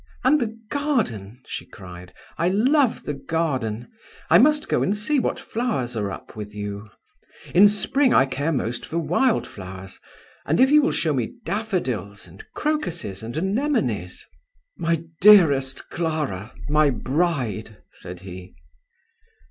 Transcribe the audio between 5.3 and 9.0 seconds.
flowers are up with you. In spring I care most for